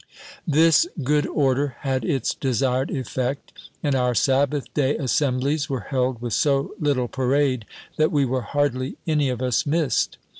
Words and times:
This 0.47 0.87
good 1.03 1.27
order 1.27 1.75
had 1.81 2.03
its 2.03 2.33
desired 2.33 2.89
effect, 2.89 3.53
and 3.83 3.93
our 3.93 4.15
Sabbath 4.15 4.73
day 4.73 4.97
assemblies 4.97 5.69
were 5.69 5.89
held 5.91 6.23
with 6.23 6.33
so 6.33 6.73
little 6.79 7.07
parade, 7.07 7.65
that 7.97 8.11
we 8.11 8.25
were 8.25 8.41
hardly 8.41 8.97
any 9.05 9.29
of 9.29 9.43
us 9.43 9.63
missed. 9.67 10.17